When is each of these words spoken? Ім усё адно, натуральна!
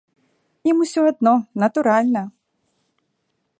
Ім 0.71 0.79
усё 0.85 1.01
адно, 1.11 1.33
натуральна! 1.65 2.23